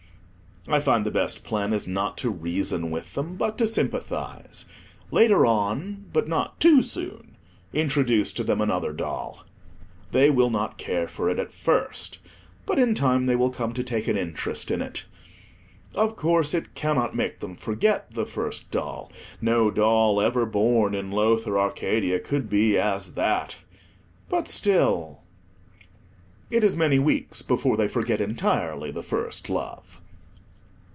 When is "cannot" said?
16.75-17.15